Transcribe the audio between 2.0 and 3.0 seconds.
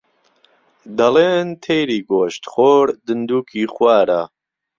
گۆشتخۆر